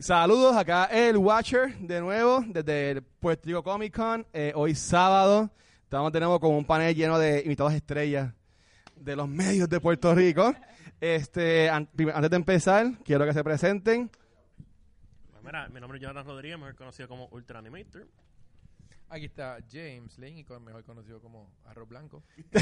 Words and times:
saludos 0.00 0.56
acá 0.56 0.86
el 0.86 1.16
Watcher 1.16 1.76
de 1.78 2.00
nuevo 2.00 2.42
desde 2.46 2.90
el 2.92 3.02
Puerto 3.02 3.46
Rico 3.46 3.62
Comic 3.62 3.94
Con. 3.94 4.26
Eh, 4.32 4.52
hoy 4.54 4.74
sábado 4.74 5.50
estamos 5.84 6.10
tenemos 6.12 6.38
como 6.40 6.56
un 6.58 6.64
panel 6.64 6.94
lleno 6.94 7.18
de 7.18 7.40
invitados 7.42 7.74
estrellas 7.74 8.32
de 8.96 9.16
los 9.16 9.28
medios 9.28 9.68
de 9.68 9.80
Puerto 9.80 10.14
Rico. 10.14 10.54
Este, 11.00 11.68
an- 11.70 11.86
prim- 11.86 12.10
antes 12.14 12.30
de 12.30 12.36
empezar, 12.36 12.86
quiero 13.04 13.24
que 13.24 13.32
se 13.32 13.42
presenten. 13.42 14.10
Pues 15.30 15.42
mira, 15.42 15.68
mi 15.68 15.80
nombre 15.80 15.98
es 15.98 16.02
Jonathan 16.02 16.26
Rodríguez, 16.26 16.58
mejor 16.58 16.74
conocido 16.76 17.08
como 17.08 17.26
Ultra 17.30 17.58
Animator. 17.60 18.06
Aquí 19.08 19.24
está 19.24 19.58
James 19.72 20.16
Lane, 20.18 20.40
y 20.40 20.44
con- 20.44 20.62
mejor 20.62 20.84
conocido 20.84 21.20
como 21.20 21.50
Arroz 21.64 21.88
Blanco. 21.88 22.22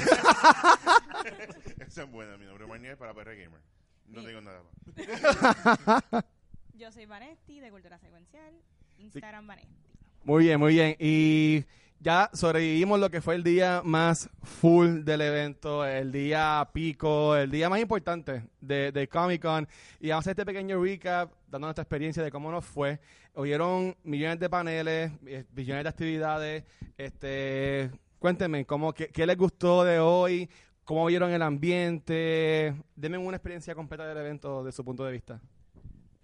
Esa 1.87 2.03
es 2.05 2.11
buena, 2.11 2.37
mi 2.39 2.47
nombre 2.47 2.65
es 2.65 2.71
Manuel 2.71 2.97
para 2.97 3.13
PR 3.13 3.35
Gamer. 3.37 3.61
No 4.07 4.21
Sí. 4.23 4.27
digo 4.29 4.41
nada 4.41 4.63
más. 4.63 6.25
Yo 6.79 6.93
soy 6.93 7.07
Vanesti 7.07 7.59
de 7.59 7.73
Cultura 7.73 7.99
Secuencial, 7.99 8.55
Instagram 8.99 9.49
Vanesti. 9.49 9.75
Muy 10.23 10.45
bien, 10.45 10.61
muy 10.61 10.75
bien. 10.75 10.95
Y 11.01 11.65
ya 11.99 12.31
sobrevivimos 12.33 13.01
lo 13.01 13.11
que 13.11 13.21
fue 13.21 13.35
el 13.35 13.43
día 13.43 13.83
más 13.85 14.31
full 14.45 15.03
del 15.03 15.23
evento, 15.23 15.85
el 15.85 16.13
día 16.13 16.71
pico, 16.73 17.35
el 17.35 17.51
día 17.51 17.69
más 17.69 17.81
importante 17.81 18.45
de, 18.61 18.93
de 18.93 19.09
Comic 19.09 19.43
Con. 19.43 19.67
Y 19.99 20.11
vamos 20.11 20.23
a 20.23 20.31
hacer 20.31 20.31
este 20.41 20.47
pequeño 20.47 20.81
recap, 20.81 21.33
dando 21.49 21.67
nuestra 21.67 21.83
experiencia 21.83 22.23
de 22.23 22.31
cómo 22.31 22.53
nos 22.53 22.65
fue. 22.65 23.01
Hubieron 23.35 23.97
millones 24.05 24.39
de 24.39 24.49
paneles, 24.49 25.11
eh, 25.27 25.47
millones 25.57 25.83
de 25.83 25.89
actividades. 25.89 26.65
Este, 26.97 27.91
cuéntenme, 28.21 28.65
¿cómo, 28.67 28.93
qué, 28.93 29.09
qué 29.09 29.27
les 29.27 29.37
gustó 29.37 29.83
de 29.83 29.99
hoy? 29.99 30.49
¿Cómo 30.85 31.05
vieron 31.07 31.33
el 31.33 31.43
ambiente? 31.43 32.73
Denme 32.95 33.19
una 33.19 33.37
experiencia 33.37 33.75
completa 33.75 34.07
del 34.07 34.19
evento 34.19 34.63
de 34.63 34.71
su 34.71 34.85
punto 34.85 35.05
de 35.05 35.11
vista. 35.11 35.41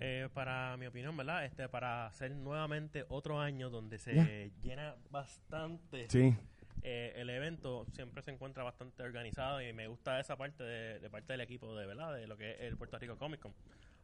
Eh, 0.01 0.29
para 0.35 0.77
mi 0.77 0.87
opinión, 0.87 1.17
¿verdad? 1.17 1.45
Este, 1.45 1.69
para 1.69 2.07
hacer 2.07 2.33
nuevamente 2.33 3.05
otro 3.09 3.41
año 3.41 3.71
donde 3.71 3.99
se 3.99 4.51
llena 4.63 4.97
bastante 5.11 6.09
Sí. 6.11 6.35
eh, 6.83 7.13
el 7.17 7.31
evento, 7.31 7.87
siempre 7.93 8.21
se 8.23 8.33
encuentra 8.33 8.65
bastante 8.65 9.03
organizado 9.05 9.63
y 9.63 9.73
me 9.73 9.87
gusta 9.87 10.19
esa 10.21 10.37
parte 10.37 10.65
de, 10.65 10.99
de 10.99 11.11
parte 11.11 11.33
del 11.33 11.41
equipo 11.43 11.75
de, 11.77 11.87
¿verdad? 11.87 12.13
De 12.15 12.27
lo 12.27 12.37
que 12.37 12.53
es 12.53 12.61
el 12.63 12.77
Puerto 12.77 12.99
Rico 12.99 13.17
Comic 13.17 13.41
Con. 13.41 13.55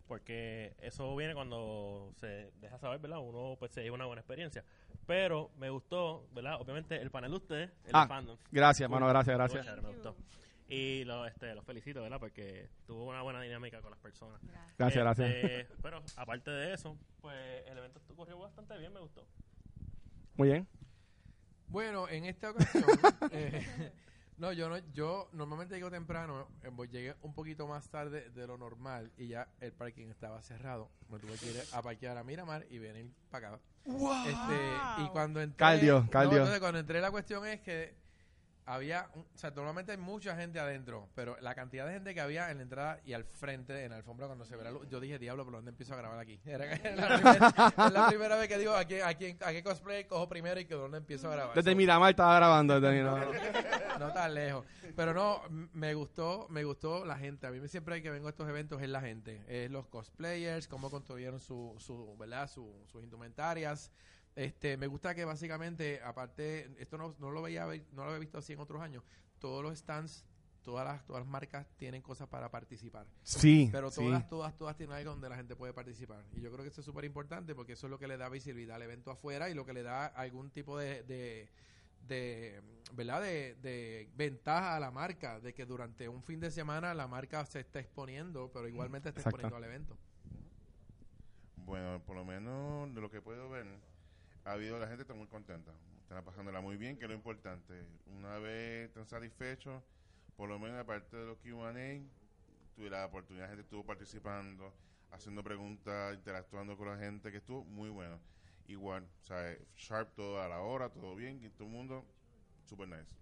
Porque 0.06 0.74
eso 0.80 1.14
viene 1.14 1.34
cuando 1.34 2.12
se 2.16 2.50
deja 2.60 2.78
saber, 2.78 2.98
¿verdad? 3.00 3.18
Uno 3.20 3.56
pues 3.58 3.70
se 3.72 3.82
lleva 3.82 3.94
una 3.96 4.06
buena 4.06 4.20
experiencia. 4.20 4.64
Pero 5.06 5.50
me 5.56 5.70
gustó, 5.70 6.26
¿verdad? 6.32 6.60
Obviamente 6.60 7.00
el 7.00 7.10
panel 7.10 7.30
de 7.32 7.36
ustedes, 7.36 7.70
el 7.84 7.90
Ah. 7.92 8.06
Gracias, 8.50 8.80
hermano, 8.86 9.06
gracias, 9.08 9.36
gracias. 9.36 9.82
me 9.82 9.88
gustó. 9.88 10.16
Y 10.70 11.04
lo, 11.04 11.26
este, 11.26 11.54
los 11.54 11.64
felicito, 11.64 12.00
¿verdad? 12.02 12.20
Porque 12.20 12.68
tuvo 12.86 13.06
una 13.08 13.22
buena 13.22 13.42
dinámica 13.42 13.80
con 13.82 13.90
las 13.90 13.98
personas. 13.98 14.40
Gracias. 14.42 14.76
Gracias, 14.78 15.04
gracias. 15.04 15.30
Este, 15.34 15.74
Pero 15.82 16.02
aparte 16.16 16.50
de 16.50 16.72
eso, 16.74 16.96
pues 17.20 17.36
el 17.66 17.76
evento 17.76 18.00
corrió 18.16 18.38
bastante 18.38 18.78
bien, 18.78 18.92
me 18.94 19.00
gustó. 19.00 19.26
Muy 20.36 20.48
bien. 20.48 20.68
Bueno, 21.66 22.08
en 22.08 22.24
esta 22.24 22.50
ocasión, 22.50 22.84
eh, 23.32 23.92
no, 24.36 24.52
yo 24.52 24.68
no, 24.68 24.78
yo 24.92 25.28
normalmente 25.32 25.74
llego 25.74 25.90
temprano, 25.90 26.48
eh, 26.62 26.68
voy- 26.72 26.88
llegué 26.88 27.14
un 27.22 27.32
poquito 27.34 27.66
más 27.66 27.88
tarde 27.90 28.30
de 28.30 28.46
lo 28.46 28.56
normal 28.56 29.10
y 29.16 29.28
ya 29.28 29.48
el 29.60 29.72
parking 29.72 30.06
estaba 30.08 30.40
cerrado. 30.42 30.90
Me 31.08 31.18
tuve 31.18 31.34
que 31.36 31.46
ir 31.50 31.62
a 31.72 31.82
parquear 31.82 32.16
a 32.16 32.24
Miramar 32.24 32.64
y 32.70 32.78
venir 32.78 33.12
para 33.30 33.48
acá. 33.48 33.60
Este, 33.84 35.02
y 35.04 35.08
cuando 35.08 35.40
entré, 35.40 35.56
Caldio, 35.56 36.00
no, 36.02 36.10
caldio. 36.10 36.38
entonces 36.38 36.60
cuando 36.60 36.78
entré 36.80 37.00
la 37.00 37.10
cuestión 37.10 37.46
es 37.46 37.60
que 37.60 37.94
había, 38.66 39.08
un- 39.14 39.22
o 39.22 39.38
sea, 39.38 39.50
normalmente 39.50 39.92
hay 39.92 39.98
mucha 39.98 40.36
gente 40.36 40.60
adentro, 40.60 41.08
pero 41.14 41.36
la 41.40 41.54
cantidad 41.54 41.86
de 41.86 41.92
gente 41.94 42.14
que 42.14 42.20
había 42.20 42.50
en 42.50 42.58
la 42.58 42.62
entrada 42.62 43.00
y 43.04 43.12
al 43.12 43.24
frente, 43.24 43.84
en 43.84 43.90
la 43.90 43.96
alfombra, 43.96 44.26
cuando 44.26 44.44
se 44.44 44.56
ve 44.56 44.64
la 44.64 44.70
luz, 44.70 44.86
yo 44.88 45.00
dije, 45.00 45.18
diablo, 45.18 45.44
¿por 45.44 45.54
dónde 45.54 45.70
empiezo 45.70 45.94
a 45.94 45.96
grabar 45.96 46.18
aquí? 46.18 46.40
Era 46.46 46.66
la 46.66 47.16
primera, 47.16 47.74
es 47.86 47.92
la 47.92 48.08
primera 48.08 48.36
vez 48.36 48.48
que 48.48 48.58
digo, 48.58 48.74
¿a 48.74 48.84
qué, 48.84 49.02
a, 49.02 49.14
quién- 49.14 49.38
a 49.42 49.50
qué 49.52 49.62
cosplay 49.62 50.04
cojo 50.04 50.28
primero 50.28 50.60
y 50.60 50.64
que 50.66 50.74
dónde 50.74 50.98
empiezo 50.98 51.28
a 51.28 51.32
grabar? 51.32 51.54
Desde 51.54 51.74
Miramar 51.74 52.10
estaba 52.10 52.36
grabando. 52.36 52.80
desde 52.80 52.94
Miramar. 52.96 53.28
no 53.98 54.12
tan 54.12 54.34
lejos. 54.34 54.64
Pero 54.96 55.14
no, 55.14 55.42
me 55.72 55.94
gustó, 55.94 56.46
me 56.50 56.64
gustó 56.64 57.04
la 57.04 57.16
gente. 57.16 57.46
A 57.46 57.50
mí 57.50 57.66
siempre 57.68 58.02
que 58.02 58.10
vengo 58.10 58.26
a 58.26 58.30
estos 58.30 58.48
eventos 58.48 58.80
es 58.82 58.88
la 58.88 59.00
gente, 59.00 59.42
es 59.46 59.70
los 59.70 59.86
cosplayers, 59.88 60.68
cómo 60.68 60.90
construyeron 60.90 61.40
su, 61.40 61.74
su 61.78 62.16
¿verdad? 62.18 62.48
Su, 62.48 62.72
sus 62.86 63.02
indumentarias. 63.02 63.90
Este, 64.36 64.76
me 64.76 64.86
gusta 64.86 65.14
que 65.14 65.24
básicamente, 65.24 66.00
aparte, 66.02 66.70
esto 66.78 66.96
no, 66.96 67.14
no 67.18 67.30
lo 67.30 67.42
veía, 67.42 67.66
no 67.66 68.04
lo 68.04 68.04
había 68.04 68.18
visto 68.18 68.38
así 68.38 68.52
en 68.52 68.60
otros 68.60 68.80
años. 68.80 69.02
Todos 69.38 69.62
los 69.62 69.78
stands, 69.78 70.24
todas 70.62 70.84
las, 70.86 71.04
todas 71.04 71.22
las 71.22 71.28
marcas 71.28 71.66
tienen 71.76 72.02
cosas 72.02 72.28
para 72.28 72.50
participar. 72.50 73.06
Sí, 73.22 73.68
Pero 73.72 73.90
sí. 73.90 73.96
todas, 74.02 74.28
todas, 74.28 74.56
todas 74.56 74.76
tienen 74.76 74.96
algo 74.96 75.10
donde 75.10 75.28
la 75.28 75.36
gente 75.36 75.56
puede 75.56 75.72
participar. 75.72 76.24
Y 76.32 76.40
yo 76.40 76.50
creo 76.52 76.62
que 76.62 76.68
eso 76.68 76.80
es 76.80 76.84
súper 76.84 77.04
importante 77.04 77.54
porque 77.54 77.72
eso 77.72 77.86
es 77.86 77.90
lo 77.90 77.98
que 77.98 78.06
le 78.06 78.16
da 78.16 78.28
visibilidad 78.28 78.76
al 78.76 78.82
evento 78.82 79.10
afuera 79.10 79.50
y 79.50 79.54
lo 79.54 79.64
que 79.64 79.72
le 79.72 79.82
da 79.82 80.06
algún 80.06 80.50
tipo 80.50 80.78
de, 80.78 81.02
de, 81.04 81.48
de, 82.06 82.60
¿verdad? 82.92 83.22
De, 83.22 83.56
de 83.56 84.08
ventaja 84.14 84.76
a 84.76 84.80
la 84.80 84.90
marca, 84.90 85.40
de 85.40 85.52
que 85.54 85.66
durante 85.66 86.08
un 86.08 86.22
fin 86.22 86.40
de 86.40 86.50
semana 86.50 86.94
la 86.94 87.08
marca 87.08 87.44
se 87.46 87.60
está 87.60 87.80
exponiendo, 87.80 88.50
pero 88.52 88.68
igualmente 88.68 89.08
está 89.08 89.20
Exacto. 89.20 89.38
exponiendo 89.38 89.56
al 89.56 89.64
evento. 89.64 89.96
Bueno, 91.56 92.02
por 92.04 92.16
lo 92.16 92.24
menos 92.24 92.92
de 92.94 93.00
lo 93.00 93.10
que 93.10 93.20
puedo 93.22 93.48
ver, 93.48 93.66
ha 94.44 94.52
habido 94.52 94.78
la 94.78 94.86
gente 94.86 95.02
está 95.02 95.14
muy 95.14 95.26
contenta. 95.26 95.72
Están 96.02 96.24
pasándola 96.24 96.60
muy 96.60 96.76
bien, 96.76 96.96
que 96.98 97.04
es 97.04 97.08
lo 97.08 97.14
importante. 97.14 97.86
Una 98.06 98.38
vez 98.38 98.88
están 98.88 99.06
satisfechos, 99.06 99.82
por 100.36 100.48
lo 100.48 100.58
menos 100.58 100.78
aparte 100.78 101.16
de 101.16 101.26
los 101.26 101.38
Q&A, 101.38 101.72
tuve 102.74 102.90
la 102.90 103.06
oportunidad, 103.06 103.44
la 103.44 103.48
gente 103.50 103.62
estuvo 103.62 103.84
participando, 103.84 104.72
haciendo 105.12 105.42
preguntas, 105.44 106.14
interactuando 106.14 106.76
con 106.76 106.88
la 106.88 106.98
gente, 106.98 107.30
que 107.30 107.38
estuvo 107.38 107.64
muy 107.64 107.90
bueno. 107.90 108.18
Igual, 108.66 109.04
o 109.22 109.24
sea, 109.24 109.56
sharp 109.76 110.14
todo 110.14 110.40
a 110.40 110.48
la 110.48 110.60
hora, 110.60 110.88
todo 110.90 111.14
bien, 111.14 111.44
y 111.44 111.48
todo 111.50 111.66
el 111.66 111.72
mundo, 111.72 112.04
super 112.68 112.88
nice. 112.88 113.14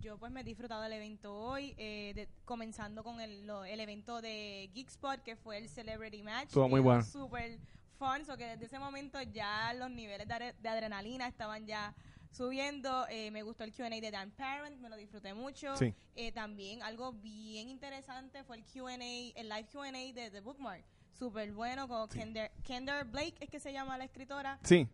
Yo 0.00 0.16
pues 0.18 0.32
me 0.32 0.40
he 0.40 0.44
disfrutado 0.44 0.80
del 0.82 0.94
evento 0.94 1.34
hoy, 1.36 1.74
eh, 1.76 2.12
de- 2.14 2.28
comenzando 2.46 3.04
con 3.04 3.20
el, 3.20 3.46
lo- 3.46 3.64
el 3.64 3.80
evento 3.80 4.22
de 4.22 4.70
Geekspot, 4.72 5.22
que 5.22 5.36
fue 5.36 5.58
el 5.58 5.68
Celebrity 5.68 6.22
Match. 6.22 6.46
Estuvo 6.46 6.68
muy 6.68 6.78
que 6.78 6.84
bueno. 6.84 7.02
Súper 7.02 7.58
fun, 8.00 8.24
so 8.24 8.36
que 8.36 8.46
desde 8.46 8.64
ese 8.64 8.78
momento 8.78 9.20
ya 9.20 9.74
los 9.74 9.90
niveles 9.90 10.26
de, 10.26 10.54
de 10.58 10.68
adrenalina 10.68 11.28
estaban 11.28 11.66
ya 11.66 11.94
subiendo. 12.30 13.06
Eh, 13.10 13.30
me 13.30 13.42
gustó 13.42 13.64
el 13.64 13.72
Q&A 13.72 13.90
de 13.90 14.10
Dan 14.10 14.30
Parent, 14.30 14.78
me 14.80 14.88
lo 14.88 14.96
disfruté 14.96 15.34
mucho. 15.34 15.76
Sí. 15.76 15.94
Eh, 16.16 16.32
también 16.32 16.82
algo 16.82 17.12
bien 17.12 17.68
interesante 17.68 18.42
fue 18.44 18.56
el 18.56 18.64
Q&A, 18.64 18.94
el 18.94 19.48
live 19.48 19.68
Q&A 19.70 20.12
de 20.14 20.30
The 20.30 20.40
Bookmark. 20.40 20.84
Súper 21.12 21.52
bueno, 21.52 21.86
con 21.86 22.08
Kendra, 22.08 22.50
Kendra 22.64 23.04
Blake, 23.04 23.34
es 23.40 23.50
que 23.50 23.60
se 23.60 23.74
llama 23.74 23.98
la 23.98 24.04
escritora 24.04 24.58
Sí, 24.64 24.88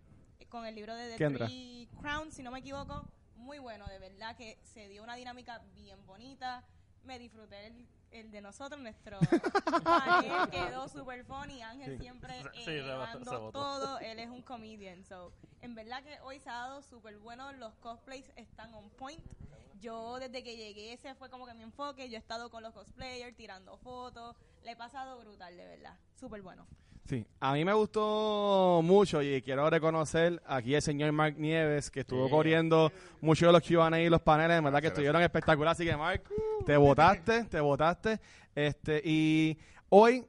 con 0.49 0.67
el 0.67 0.75
libro 0.75 0.97
de 0.97 1.11
The 1.13 1.17
Kendra. 1.17 1.47
Three 1.47 1.89
Crowns, 2.01 2.35
si 2.35 2.43
no 2.43 2.51
me 2.51 2.59
equivoco. 2.59 3.09
Muy 3.37 3.61
bueno, 3.61 3.87
de 3.87 4.01
verdad 4.01 4.35
que 4.37 4.59
se 4.65 4.89
dio 4.89 5.05
una 5.05 5.15
dinámica 5.15 5.63
bien 5.77 6.05
bonita. 6.05 6.65
Me 7.05 7.21
disfruté 7.21 7.69
el, 7.69 7.87
el 8.11 8.31
de 8.31 8.41
nosotros, 8.41 8.81
nuestro 8.81 9.19
panel 9.85 10.51
quedó 10.51 10.89
super 10.89 11.25
funny. 11.25 11.63
Ángel 11.63 11.99
siempre 11.99 12.33
Sí, 12.55 12.61
eh, 12.61 12.65
se 12.65 13.25
se 13.25 13.37
botó. 13.37 13.51
todo. 13.53 13.99
Él 13.99 14.19
es 14.19 14.29
un 14.29 14.43
comedian. 14.43 15.05
So, 15.05 15.33
en 15.61 15.75
verdad 15.75 16.03
que 16.03 16.19
hoy 16.21 16.41
sábado 16.41 16.83
súper 16.83 17.19
bueno. 17.19 17.53
Los 17.53 17.75
cosplays 17.77 18.31
están 18.37 18.73
on 18.75 18.89
point. 18.91 19.21
Yo 19.81 20.19
desde 20.19 20.43
que 20.43 20.57
llegué 20.57 20.95
ese 20.95 21.15
fue 21.15 21.29
como 21.29 21.47
que 21.47 21.55
mi 21.55 21.63
enfoque. 21.63 22.09
Yo 22.09 22.17
he 22.17 22.19
estado 22.19 22.51
con 22.51 22.63
los 22.63 22.73
cosplayers 22.73 23.37
tirando 23.37 23.77
fotos. 23.79 24.37
Le 24.63 24.73
he 24.73 24.77
pasado 24.77 25.19
brutal, 25.21 25.57
de 25.57 25.67
verdad. 25.67 25.97
Súper 26.19 26.43
bueno. 26.43 26.67
Sí. 27.09 27.25
A 27.41 27.53
mí 27.53 27.65
me 27.65 27.73
gustó 27.73 28.81
mucho 28.85 29.23
y 29.23 29.41
quiero 29.43 29.69
reconocer 29.71 30.43
aquí 30.47 30.75
el 30.75 30.83
señor 30.83 31.13
Mark 31.13 31.37
Nieves, 31.39 31.91
que 31.91 32.01
estuvo 32.01 32.27
Sí. 32.27 32.31
corriendo 32.31 32.93
mucho 33.21 33.47
de 33.47 33.53
los 33.53 33.63
Q&A 33.63 34.01
y 34.01 34.09
los 34.09 34.21
paneles, 34.21 34.59
en 34.59 34.65
verdad 34.65 34.81
que 34.81 34.89
estuvieron 34.89 35.23
espectaculares. 35.23 35.79
Así 35.79 35.89
que, 35.89 35.97
Mark, 35.97 36.23
te 36.65 36.77
votaste, 36.77 37.45
te 37.45 37.61
votaste. 37.61 38.21
Este, 38.55 39.01
y 39.05 39.59
hoy, 39.89 40.25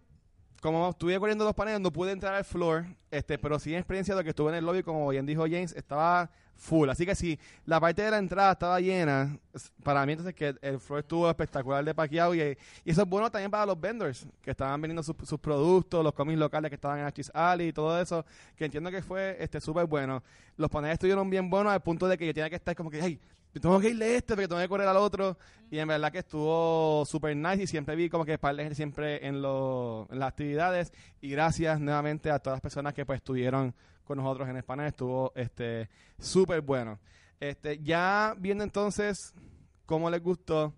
como 0.62 0.90
estuve 0.90 1.18
corriendo 1.20 1.46
los 1.46 1.54
paneles, 1.54 1.80
no 1.82 1.92
pude 1.92 2.12
entrar 2.12 2.34
al 2.36 2.44
floor, 2.46 2.86
este, 3.12 3.38
pero 3.38 3.60
sí 3.60 3.72
en 3.74 3.80
experiencia 3.80 4.16
de 4.16 4.24
que 4.24 4.30
estuve 4.30 4.50
en 4.50 4.56
el 4.58 4.66
lobby, 4.66 4.84
como 4.84 5.08
bien 5.10 5.26
dijo 5.26 5.44
James, 5.44 5.74
estaba 5.76 6.30
full. 6.58 6.90
Así 6.90 7.06
que 7.06 7.16
si 7.16 7.40
la 7.66 7.80
parte 7.80 8.02
de 8.02 8.12
la 8.12 8.18
entrada 8.18 8.52
estaba 8.52 8.80
llena, 8.80 9.38
para 9.84 10.06
mí 10.06 10.14
entonces 10.14 10.36
que 10.36 10.56
el 10.62 10.80
floor 10.80 11.00
estuvo 11.00 11.30
espectacular 11.30 11.84
de 11.86 11.94
paqueado 11.94 12.36
y, 12.36 12.42
eso 12.86 13.02
es 13.02 13.08
bueno 13.08 13.32
también 13.32 13.50
para 13.52 13.66
los 13.66 13.80
vendors 13.80 14.28
que 14.42 14.52
estaban 14.52 14.82
vendiendo 14.82 15.04
sus, 15.04 15.16
sus 15.24 15.40
productos, 15.40 16.04
los 16.04 16.14
cómics 16.14 16.40
locales 16.40 16.70
que 16.70 16.76
estaban 16.76 17.00
en 17.00 17.06
Archie's 17.06 17.32
Alley 17.34 17.70
y 17.70 17.74
todo 17.74 18.00
eso, 18.02 18.26
que 18.56 18.66
entiendo 18.66 18.92
que 18.92 19.02
fue 19.02 19.38
este 19.40 19.62
súper 19.62 19.86
bueno. 19.86 20.24
Los 20.58 20.70
paneles 20.70 20.96
estuvieron 20.96 21.30
bien 21.30 21.50
buenos 21.50 21.72
al 21.72 21.82
punto 21.82 22.08
de 22.08 22.18
que 22.18 22.26
yo 22.26 22.34
tenía 22.34 22.50
que 22.50 22.56
estar 22.56 22.76
como 22.76 22.90
que, 22.90 23.00
hey, 23.02 23.20
tengo 23.54 23.80
que 23.80 23.90
irle 23.90 24.06
a 24.06 24.18
este 24.18 24.34
porque 24.36 24.48
tengo 24.48 24.62
que 24.62 24.68
correr 24.70 24.88
al 24.88 24.98
otro. 24.98 25.38
Y 25.70 25.80
en 25.80 25.88
verdad 25.88 26.12
que 26.12 26.20
estuvo 26.20 27.04
súper 27.06 27.36
nice 27.36 27.64
y 27.64 27.68
siempre 27.68 27.96
vi 27.96 28.10
como 28.10 28.24
que 28.24 28.38
par 28.38 28.56
de 28.56 28.64
gente 28.64 28.76
siempre 28.76 29.26
en, 29.28 29.42
lo- 29.42 30.08
en 30.12 30.20
las 30.20 30.30
actividades. 30.30 30.94
Y 31.22 31.30
gracias 31.30 31.80
nuevamente 31.80 32.32
a 32.32 32.40
todas 32.40 32.56
las 32.58 32.62
personas 32.62 32.94
que 32.94 33.06
pues 33.06 33.18
estuvieron 33.18 33.74
con 34.06 34.18
nosotros 34.18 34.48
en 34.48 34.56
el 34.58 34.64
panel. 34.64 34.88
Estuvo 34.88 35.34
este 35.36 35.90
súper 36.20 36.62
bueno. 36.62 37.00
Este, 37.40 37.80
ya 37.84 38.34
viendo 38.38 38.64
entonces 38.64 39.34
cómo 39.86 40.10
les 40.10 40.22
gustó, 40.24 40.74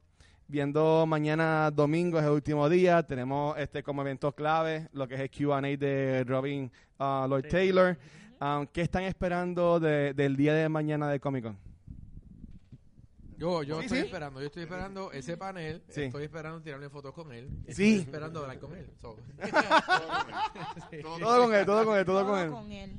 viendo 0.48 1.06
mañana 1.06 1.70
domingo, 1.72 2.18
es 2.18 2.26
el 2.26 2.32
último 2.32 2.68
día. 2.68 3.04
Tenemos 3.04 3.58
este 3.60 3.84
como 3.84 4.02
evento 4.02 4.32
clave, 4.34 4.88
lo 4.94 5.08
que 5.08 5.16
es 5.16 5.22
el 5.22 5.30
QA 5.30 5.62
de 5.62 6.24
Robin 6.26 6.72
uh, 7.00 7.28
Lord 7.28 7.48
Taylor. 7.50 7.98
Um, 8.42 8.66
¿Qué 8.68 8.82
están 8.82 9.04
esperando 9.04 9.80
de- 9.80 10.14
del 10.16 10.36
día 10.36 10.54
de 10.56 10.68
mañana 10.70 11.10
de 11.10 11.20
Comic 11.20 11.44
Con? 11.44 11.69
Yo, 13.40 13.64
yo 13.64 13.80
Sí, 13.80 13.86
estoy 13.86 14.00
sí. 14.00 14.06
esperando, 14.06 14.40
yo 14.42 14.46
estoy 14.48 14.64
esperando 14.64 15.12
ese 15.14 15.38
panel, 15.38 15.82
Sí. 15.90 16.02
estoy 16.04 16.24
esperando 16.26 16.62
tirarle 16.62 16.90
fotos 16.90 17.14
con 17.14 17.32
él, 17.32 17.50
Sí. 17.70 17.70
estoy 17.96 18.00
esperando 18.02 18.42
hablar 18.42 18.60
con 18.60 18.76
él. 18.76 18.92
so. 19.02 19.16
Todo 21.02 21.44
con 21.46 21.54
él, 21.56 21.66
todo 21.66 21.86
con 21.86 21.98
él, 21.98 22.06
todo 22.06 22.26
con 22.26 22.40
él. 22.40 22.50
con 22.52 22.72
él. 22.72 22.92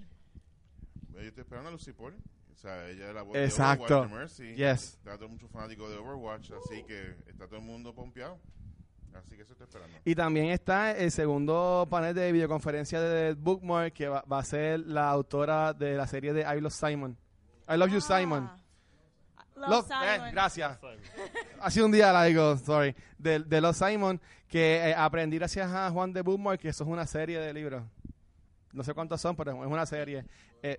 Yo 1.13 1.21
estoy 1.21 1.43
esperando 1.43 1.69
a 1.69 1.73
Lucy 1.73 1.93
Paul. 1.93 2.15
O 2.53 2.57
sea, 2.57 2.89
ella 2.89 3.09
es 3.09 3.15
la 3.15 3.23
voz 3.23 3.37
Exacto. 3.37 3.87
de 3.87 3.95
Overwatch 3.95 4.11
de 4.11 4.19
Mercy. 4.19 4.55
Yes. 4.57 4.95
Está 4.99 5.17
todo 5.17 5.29
mucho 5.29 5.49
fanático 5.49 5.89
de 5.89 5.97
Overwatch, 5.97 6.51
así 6.53 6.83
que 6.85 7.17
está 7.27 7.47
todo 7.47 7.57
el 7.57 7.65
mundo 7.65 7.95
pompeado. 7.95 8.39
Así 9.15 9.35
que 9.37 9.43
eso 9.43 9.53
estoy 9.53 9.65
esperando. 9.67 9.97
Y 10.05 10.15
también 10.15 10.47
está 10.51 10.93
el 10.93 11.11
segundo 11.11 11.87
panel 11.91 12.15
de 12.15 12.31
videoconferencia 12.33 13.01
de 13.01 13.35
Bookmark, 13.35 13.93
que 13.93 14.09
va, 14.09 14.23
va 14.31 14.39
a 14.39 14.45
ser 14.45 14.81
la 14.81 15.11
autora 15.11 15.73
de 15.73 15.97
la 15.97 16.07
serie 16.07 16.33
de 16.33 16.43
I 16.43 16.61
Love 16.61 16.73
Simon. 16.73 17.17
I 17.69 17.77
Love 17.77 17.91
You, 17.93 18.01
Simon. 18.01 18.51
Love, 19.71 19.89
Love- 19.89 20.03
eh, 20.05 20.15
Simon. 20.17 20.31
gracias. 20.33 20.79
Ha 21.61 21.71
sido 21.71 21.87
un 21.87 21.93
día 21.93 22.13
largo, 22.13 22.57
sorry. 22.59 22.95
De, 23.19 23.41
de 23.41 23.61
Los 23.61 23.77
Simon, 23.77 24.21
que 24.49 24.77
eh, 24.91 24.95
aprendí 24.95 25.39
gracias 25.39 25.71
a 25.73 25.91
Juan 25.91 26.13
de 26.13 26.23
Bookmark, 26.23 26.61
que 26.61 26.69
eso 26.69 26.85
es 26.85 26.91
una 26.91 27.07
serie 27.07 27.39
de 27.39 27.53
libros. 27.55 27.83
No 28.73 28.83
sé 28.85 28.95
cuántos 28.95 29.21
son, 29.21 29.35
pero 29.37 29.53
es 29.63 29.71
una 29.71 29.87
serie. 29.87 30.25
Eh, 30.63 30.79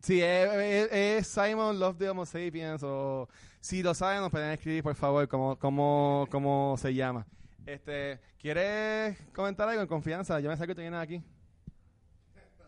sí, 0.00 0.20
es, 0.22 0.52
es- 0.52 0.92
es 0.92 1.26
Simon 1.28 1.78
Love 1.78 1.96
the 1.98 2.08
Homo 2.10 2.26
Sapiens, 2.26 2.82
o 2.82 3.28
si 3.60 3.82
lo 3.82 3.94
saben, 3.94 4.20
nos 4.20 4.30
pueden 4.30 4.50
escribir, 4.50 4.82
por 4.82 4.94
favor, 4.94 5.28
cómo, 5.28 5.56
cómo, 5.58 6.26
cómo 6.30 6.76
se 6.78 6.92
llama. 6.94 7.26
Este, 7.64 8.20
¿Quieres 8.40 9.16
comentar 9.32 9.68
algo 9.68 9.82
en 9.82 9.86
confianza? 9.88 10.40
Yo 10.40 10.50
me 10.50 10.56
sé 10.56 10.66
que 10.66 10.74
tú 10.74 10.80
vienes 10.80 11.00
aquí. 11.00 11.22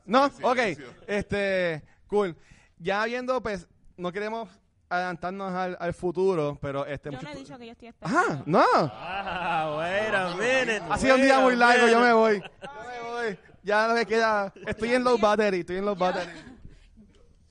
No, 0.06 0.26
ok. 0.42 0.58
Este, 1.06 1.82
cool. 2.06 2.36
Ya 2.78 3.04
viendo, 3.06 3.42
pues, 3.42 3.66
no 3.96 4.12
queremos 4.12 4.48
adelantarnos 4.96 5.52
al, 5.52 5.76
al 5.80 5.94
futuro, 5.94 6.58
pero 6.60 6.86
este 6.86 7.10
Yo 7.10 7.20
no 7.20 7.28
he 7.28 7.32
mucho- 7.32 7.38
dicho 7.38 7.58
que 7.58 7.66
yo 7.66 7.72
estoy 7.72 7.88
esperando. 7.88 8.18
Ajá, 8.20 8.42
no. 8.46 8.64
Ah, 8.74 9.76
wait 9.78 10.14
a 10.14 10.28
minute. 10.34 10.82
Ha 10.90 10.98
sido 10.98 11.14
un 11.16 11.22
día 11.22 11.38
muy 11.40 11.56
largo, 11.56 11.86
yo 11.88 12.00
me 12.00 12.12
voy. 12.12 12.40
Yo 12.40 12.70
me 12.88 13.10
voy. 13.10 13.38
Ya 13.62 13.88
no 13.88 13.94
me 13.94 14.04
queda. 14.06 14.52
Estoy 14.66 14.94
en 14.94 15.04
low 15.04 15.18
battery, 15.18 15.60
estoy 15.60 15.76
en 15.76 15.84
low 15.86 15.94
battery. 15.96 16.30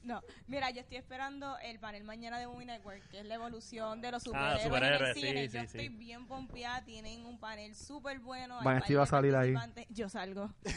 No, 0.06 0.22
mira, 0.48 0.70
yo 0.70 0.82
estoy 0.82 0.98
esperando 0.98 1.58
el 1.60 1.80
panel 1.80 2.04
mañana 2.04 2.38
de 2.38 2.46
Movie 2.46 2.66
Network, 2.66 3.02
que 3.10 3.22
es 3.22 3.26
la 3.26 3.36
evolución 3.36 4.02
de 4.02 4.12
los 4.12 4.22
Ah, 4.34 4.58
superhéroes, 4.60 4.64
superhéroes, 4.64 5.02
en 5.02 5.08
el 5.08 5.14
sí, 5.14 5.22
cine. 5.22 5.48
sí, 5.48 5.54
yo 5.54 5.60
sí. 5.62 5.66
estoy 5.66 5.88
bien 5.98 6.28
pompeada, 6.28 6.84
tienen 6.84 7.26
un 7.26 7.40
panel 7.40 7.74
súper 7.74 8.20
bueno. 8.20 8.60
varios 8.62 8.90
iba 8.90 9.04
a 9.04 9.06
salir 9.06 9.34
ahí. 9.34 9.54
Yo 9.92 10.10
salgo. 10.10 10.50
Yo 10.66 10.70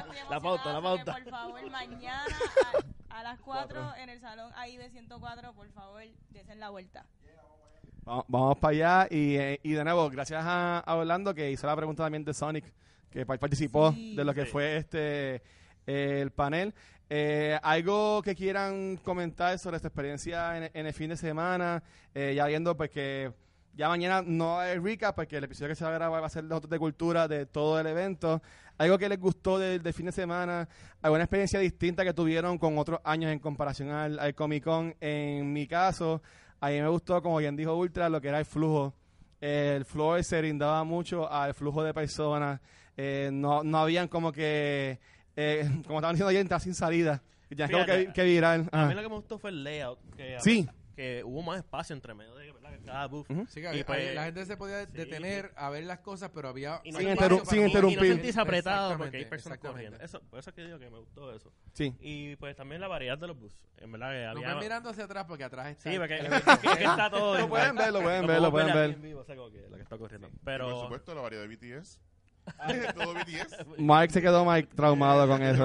estoy 0.00 0.16
La 0.30 0.40
pauta, 0.40 0.72
la 0.72 0.76
que, 0.78 0.82
pauta. 0.82 1.12
Por 1.12 1.30
favor, 1.30 1.70
mañana 1.70 2.24
a, 3.18 3.22
las 3.22 3.40
4 3.40 3.94
en 3.96 4.08
el 4.10 4.20
salón 4.20 4.52
AIB 4.56 4.90
104, 4.90 5.52
por 5.54 5.68
favor, 5.70 6.02
desen 6.30 6.60
la 6.60 6.70
vuelta. 6.70 7.06
Vamos, 8.04 8.24
vamos 8.28 8.58
para 8.58 8.72
allá. 8.72 9.08
Y, 9.10 9.36
eh, 9.36 9.60
y 9.62 9.72
de 9.72 9.82
nuevo, 9.84 10.08
gracias 10.10 10.42
a, 10.44 10.78
a 10.80 10.94
Orlando 10.96 11.34
que 11.34 11.50
hizo 11.50 11.66
la 11.66 11.74
pregunta 11.76 12.04
también 12.04 12.24
de 12.24 12.32
Sonic, 12.34 12.64
que 13.10 13.26
pa- 13.26 13.36
participó 13.38 13.92
Sí. 13.92 14.14
de 14.14 14.24
lo 14.24 14.32
que 14.34 14.44
Sí. 14.44 14.50
fue 14.52 14.76
este 14.76 15.42
eh, 15.86 16.20
el 16.22 16.30
panel. 16.30 16.74
Eh, 17.08 17.58
algo 17.62 18.20
que 18.22 18.34
quieran 18.34 18.96
comentar 18.98 19.58
sobre 19.58 19.76
esta 19.76 19.88
experiencia 19.88 20.56
en, 20.56 20.70
en 20.74 20.86
el 20.86 20.92
fin 20.92 21.10
de 21.10 21.16
semana, 21.16 21.82
eh, 22.14 22.32
ya 22.34 22.46
viendo 22.46 22.76
pues 22.76 22.90
que 22.90 23.32
ya 23.76 23.88
mañana 23.88 24.22
no 24.26 24.58
hay 24.58 24.78
recap, 24.78 25.14
porque 25.14 25.36
el 25.36 25.44
episodio 25.44 25.68
que 25.68 25.74
se 25.74 25.84
va 25.84 25.90
a 25.90 25.94
grabar 25.94 26.22
va 26.22 26.26
a 26.26 26.30
ser 26.30 26.44
de 26.44 26.48
Nosotros 26.48 26.70
de 26.70 26.78
Cultura 26.78 27.28
de 27.28 27.44
todo 27.44 27.78
el 27.78 27.86
evento. 27.86 28.42
Algo 28.78 28.98
que 28.98 29.08
les 29.08 29.20
gustó 29.20 29.58
del, 29.58 29.82
del 29.82 29.92
fin 29.92 30.06
de 30.06 30.12
semana, 30.12 30.68
alguna 31.02 31.24
experiencia 31.24 31.60
distinta 31.60 32.02
que 32.02 32.14
tuvieron 32.14 32.58
con 32.58 32.78
otros 32.78 33.00
años 33.04 33.30
en 33.30 33.38
comparación 33.38 33.90
al, 33.90 34.18
al 34.18 34.34
Comic 34.34 34.64
Con. 34.64 34.94
En 35.00 35.52
mi 35.52 35.66
caso, 35.66 36.22
a 36.60 36.68
mí 36.70 36.80
me 36.80 36.88
gustó, 36.88 37.22
como 37.22 37.36
bien 37.36 37.54
dijo 37.54 37.74
Ultra, 37.76 38.08
lo 38.08 38.20
que 38.20 38.28
era 38.28 38.38
el 38.38 38.46
flujo. 38.46 38.94
El 39.40 39.84
floor 39.84 40.24
se 40.24 40.38
brindaba 40.38 40.82
mucho 40.84 41.30
al 41.30 41.52
flujo 41.52 41.84
de 41.84 41.92
personas. 41.92 42.60
Eh, 42.96 43.28
no, 43.32 43.62
no 43.62 43.78
habían 43.78 44.08
como 44.08 44.32
que, 44.32 44.98
eh, 45.36 45.70
como 45.86 45.98
estaban 45.98 46.14
diciendo 46.14 46.30
ayer, 46.30 46.40
entrar 46.40 46.60
sin 46.60 46.74
salida. 46.74 47.22
Ya 47.50 47.66
es 47.66 47.70
como 47.70 47.84
que, 47.84 48.24
virar. 48.24 48.64
A 48.72 48.86
mí 48.86 48.94
lo 48.94 49.02
que 49.02 49.08
me 49.08 49.14
gustó 49.14 49.38
fue 49.38 49.50
el 49.50 49.62
layout. 49.62 49.98
Que, 50.16 50.36
Sí. 50.40 50.66
Que 50.96 51.22
hubo 51.24 51.42
más 51.42 51.58
espacio 51.58 51.94
entre 51.94 52.14
medio 52.14 52.34
de 52.36 52.50
¿verdad? 52.52 52.70
que 52.72 52.82
cada 52.82 53.06
booth. 53.06 53.30
Ujú. 53.30 53.46
Sí, 53.48 53.56
que 53.60 53.60
Y 53.60 53.66
había- 53.66 53.84
pues- 53.86 54.14
la 54.14 54.24
gente 54.24 54.46
se 54.46 54.56
podía 54.56 54.84
sí, 54.86 54.92
detener 54.92 55.52
a 55.54 55.68
ver 55.68 55.84
las 55.84 55.98
cosas, 55.98 56.30
pero 56.34 56.48
había 56.48 56.80
Y 56.84 56.90
no 56.90 56.98
Sin 56.98 57.14
para- 57.14 57.44
sin 57.44 57.58
y- 57.58 57.62
Y 57.62 57.66
interrumpir. 57.66 57.98
no 58.00 58.06
sentirse 58.14 58.40
apretado 58.40 58.96
porque 58.96 59.18
hay 59.18 59.24
personas 59.26 59.58
corriendo. 59.58 59.98
Eso, 60.00 60.20
por 60.22 60.38
eso 60.38 60.48
es 60.50 60.56
que 60.56 60.64
digo 60.64 60.78
que 60.78 60.88
me 60.88 60.98
gustó 60.98 61.34
eso. 61.34 61.52
Sí. 61.74 61.94
Y 62.00 62.34
pues 62.36 62.56
también 62.56 62.80
la 62.80 62.88
variedad 62.88 63.18
de 63.18 63.26
los 63.26 63.38
bus. 63.38 63.52
En 63.76 63.92
verdad 63.92 64.10
que 64.12 64.24
No 64.24 64.30
había... 64.30 64.48
ven 64.54 64.58
mirando 64.58 64.88
hacia 64.88 65.04
atrás 65.04 65.26
porque 65.28 65.44
atrás 65.44 65.68
está. 65.68 65.90
Sí, 65.90 65.98
porque 65.98 66.16
que 66.78 66.84
está 66.84 67.10
todo... 67.10 67.36
Lo 67.38 67.48
pueden 67.48 67.76
ver, 67.76 67.92
lo 67.92 68.00
pueden 68.00 68.26
ver, 68.26 68.40
lo 68.40 68.50
pueden 68.50 68.74
ver. 68.74 68.90
en 68.92 69.02
vivo, 69.02 69.20
o 69.20 69.24
sea, 69.24 69.36
como 69.36 69.50
que 69.50 69.68
lo 69.68 69.76
que 69.76 69.82
está 69.82 69.96
ocurriendo. 69.96 70.28
Y 70.28 70.30
por 70.30 70.40
Pero... 70.44 70.80
supuesto, 70.80 71.14
la 71.14 71.20
variedad 71.20 71.46
de 71.46 71.48
BTS. 71.56 72.00
Todo 72.94 73.14
BTS. 73.14 73.78
Mike 73.78 74.12
se 74.12 74.22
quedó 74.22 74.44
Mike 74.44 74.68
traumado 74.74 75.26
con 75.26 75.42
eso. 75.42 75.64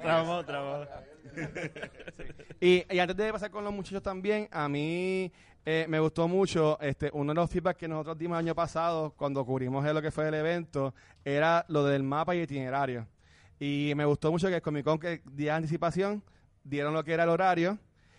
Tramo, 0.00 0.44
tramo. 0.44 0.86
Y, 2.60 2.84
y 2.88 2.98
antes 2.98 3.16
de 3.16 3.32
pasar 3.32 3.50
con 3.50 3.64
los 3.64 3.72
muchachos 3.72 4.02
también, 4.02 4.48
a 4.50 4.68
mí 4.68 5.32
eh, 5.64 5.86
me 5.88 6.00
gustó 6.00 6.26
mucho, 6.26 6.78
este, 6.80 7.10
uno 7.12 7.32
de 7.32 7.34
los 7.36 7.50
feedback 7.50 7.76
que 7.76 7.88
nosotros 7.88 8.18
dimos 8.18 8.36
el 8.36 8.46
año 8.46 8.54
pasado, 8.54 9.14
cuando 9.16 9.44
cubrimos 9.44 9.84
lo 9.84 10.02
que 10.02 10.10
fue 10.10 10.28
el 10.28 10.34
evento, 10.34 10.94
era 11.24 11.64
lo 11.68 11.84
del 11.84 12.02
mapa 12.02 12.34
y 12.34 12.40
itinerario. 12.42 13.06
Y 13.60 13.92
me 13.94 14.04
gustó 14.04 14.32
mucho 14.32 14.48
que 14.48 14.56
el 14.56 14.62
Comic 14.62 14.84
Con, 14.84 14.98
que 14.98 15.22
día 15.24 15.52
de 15.52 15.56
anticipación, 15.58 16.22
dieron 16.64 16.94
lo 16.94 17.04
que 17.04 17.12
era 17.12 17.22
el 17.22 17.28
horario, 17.28 17.78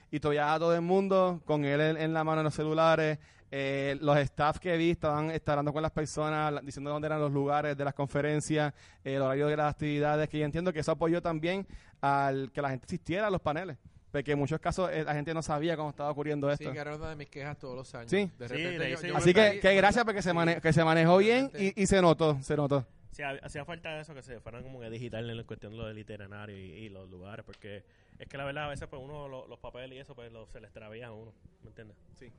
y 0.09 0.19
todavía 0.19 0.57
todo 0.57 0.73
el 0.73 0.81
mundo 0.81 1.41
con 1.45 1.65
él 1.65 1.81
en, 1.81 1.97
en 1.97 2.13
la 2.13 2.23
mano 2.23 2.41
en 2.41 2.45
los 2.45 2.53
celulares. 2.53 3.19
Eh, 3.55 3.97
los 4.01 4.17
staff 4.17 4.57
que 4.57 4.75
vi 4.77 4.89
estaban 4.89 5.29
estaban 5.29 5.59
hablando 5.59 5.73
con 5.73 5.83
las 5.83 5.91
personas, 5.91 6.51
la- 6.51 6.61
diciendo 6.61 6.89
dónde 6.89 7.05
eran 7.05 7.19
los 7.21 7.31
lugares 7.31 7.77
de 7.77 7.85
las 7.85 7.93
conferencias, 7.93 8.73
el 9.03 9.21
horario 9.21 9.45
de 9.47 9.55
las 9.57 9.71
actividades, 9.71 10.27
que 10.27 10.39
yo 10.39 10.45
entiendo 10.45 10.73
que 10.73 10.79
eso 10.79 10.91
apoyó 10.91 11.21
también 11.21 11.67
al 12.01 12.51
que 12.51 12.63
la 12.63 12.69
gente 12.71 12.85
asistiera 12.87 13.27
a 13.27 13.29
los 13.29 13.41
paneles. 13.41 13.77
Porque 14.11 14.31
en 14.31 14.39
muchos 14.39 14.59
casos 14.59 14.89
eh, 14.91 15.03
la 15.03 15.13
gente 15.13 15.33
no 15.35 15.41
sabía 15.43 15.77
cómo 15.77 15.91
estaba 15.91 16.09
ocurriendo 16.09 16.47
Sí, 16.49 16.63
esto. 16.63 16.73
que 16.73 16.79
era 16.79 16.95
una 16.95 17.09
de 17.11 17.15
mis 17.15 17.29
quejas 17.29 17.57
todos 17.59 17.75
los 17.75 17.93
años. 17.95 18.09
Sí. 18.09 18.29
De 18.39 18.47
Sí, 18.47 18.53
repente 18.55 18.89
yo- 18.91 19.01
yo 19.01 19.07
igual. 19.07 19.21
Así 19.21 19.33
que, 19.35 19.59
que 19.59 19.75
gracias 19.75 20.03
porque 20.03 20.21
se, 20.23 20.29
Sí. 20.31 20.35
mane- 20.35 20.59
que 20.59 20.73
se 20.73 20.83
manejó 20.83 21.17
bien 21.17 21.51
y, 21.57 21.79
y 21.81 21.85
se 21.85 22.01
notó, 22.01 22.39
se 22.41 22.55
notó. 22.55 22.85
Sí, 23.11 23.21
ha- 23.21 23.39
hacía 23.43 23.65
falta 23.65 23.99
eso, 23.99 24.15
que 24.15 24.23
se 24.23 24.39
fueran 24.39 24.63
como 24.63 24.79
que 24.79 24.89
digital 24.89 25.29
en 25.29 25.37
la 25.37 25.43
cuestión 25.43 25.73
de 25.73 25.77
lo 25.77 25.85
del 25.87 25.99
itinerario 25.99 26.57
y, 26.57 26.61
y 26.71 26.89
los 26.89 27.07
lugares, 27.09 27.45
porque 27.45 27.83
es 28.17 28.27
que 28.27 28.37
la 28.37 28.45
verdad 28.45 28.65
a 28.65 28.69
veces 28.69 28.87
pues 28.87 28.99
uno 29.03 29.27
lo- 29.27 29.47
los 29.47 29.59
papeles 29.59 29.95
y 29.95 29.99
eso 29.99 30.15
pues 30.15 30.31
lo- 30.31 30.47
se 30.47 30.59
les 30.59 30.69
extravían 30.69 31.09
a 31.09 31.13
uno, 31.13 31.31
¿me 31.61 31.69
entiendes? 31.69 31.95
Sí. 32.15 32.31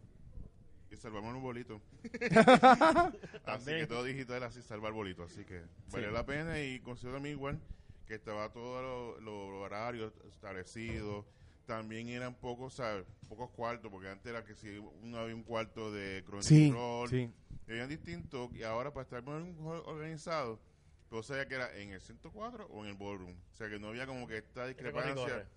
Y 0.95 0.97
salvamos 0.97 1.35
un 1.35 1.43
bolito. 1.43 1.81
así 3.45 3.67
que 3.71 3.87
todo 3.87 4.05
digital, 4.05 4.43
así 4.45 4.63
salvar 4.63 4.93
bolito. 4.93 5.23
Así 5.25 5.45
que 5.45 5.63
vale 5.91 6.11
la 6.11 6.25
pena 6.25 6.61
y 6.63 6.81
considero 6.81 7.15
también 7.17 7.37
igual 7.37 7.61
que 8.07 8.15
estaba 8.15 8.53
todo 8.53 8.83
lo- 8.83 9.21
lo- 9.21 9.51
los 9.51 9.61
horarios 9.65 10.13
establecidos. 10.29 11.25
También 11.67 12.09
eran 12.09 12.35
pocos, 12.35 12.75
¿sabes? 12.75 13.07
Pocos 13.29 13.51
cuartos, 13.51 13.91
porque 13.91 14.09
antes 14.09 14.27
era 14.27 14.45
que 14.45 14.55
si 14.55 14.77
uno 14.79 15.19
había 15.19 15.35
un 15.35 15.45
cuarto 15.45 15.91
de 15.91 16.23
Crunchyroll, 16.25 17.09
sí. 17.09 17.31
eran 17.67 17.89
distintos 17.89 18.53
y 18.55 18.63
ahora 18.63 18.93
para 18.93 19.05
estar 19.05 19.23
más 19.23 19.43
organizado, 19.87 20.61
todo 21.09 21.23
sabía 21.23 21.49
que 21.49 21.55
era 21.55 21.75
en 21.79 21.91
el 21.93 22.01
104 22.03 22.67
o 22.67 22.85
en 22.85 22.91
el 22.91 22.97
ballroom. 22.97 23.35
O 23.53 23.57
sea 23.57 23.71
que 23.71 23.79
no 23.79 23.89
había 23.89 24.07
como 24.07 24.27
que 24.29 24.39
esta 24.39 24.67
y 24.67 24.69
discrepancia. 24.75 25.49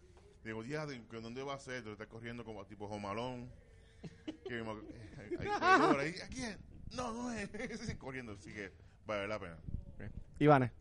Digo, 0.46 0.64
ya, 0.64 0.88
¿que 0.88 1.20
¿dónde 1.20 1.44
va 1.44 1.56
a 1.56 1.60
ser? 1.60 1.84
Tú 1.84 1.92
estás 1.92 2.08
corriendo 2.08 2.46
como 2.46 2.66
tipo 2.66 2.88
Jomalón. 2.88 3.52
Que 4.48 4.64
me- 4.64 4.72
ahí- 4.72 5.36
ahí- 5.40 5.96
ahí- 6.00 6.20
¿a 6.22 6.28
quién? 6.28 6.58
No, 6.96 7.12
no 7.12 7.32
es. 7.32 7.50
Sí, 7.82 7.96
corriendo, 7.96 8.34
así 8.34 8.54
que 8.54 8.72
vale 9.06 9.28
la 9.28 9.40
pena. 9.40 9.58
Ivane. 10.40 10.72